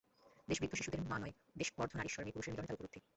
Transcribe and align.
দেশ 0.47 0.57
বৃদ্ধ 0.61 0.73
শিশুদের 0.75 1.01
মা 1.01 1.17
নয়, 1.19 1.33
দেশ 1.57 1.69
অর্ধনারীশ্বর–মেয়ে-পুরুষের 1.77 2.53
মিলনে 2.53 2.67
তার 2.67 2.77
উপলব্ধি। 2.77 2.99